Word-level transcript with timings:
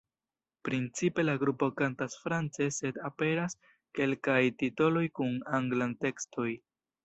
Principe 0.67 1.25
la 1.25 1.35
grupo 1.43 1.67
kantas 1.81 2.15
france 2.23 2.67
sed 2.79 2.99
aperas 3.11 3.57
kelkaj 4.01 4.41
titoloj 4.65 5.07
kun 5.21 5.41
anglan 5.63 5.97
tekstoj. 6.09 6.53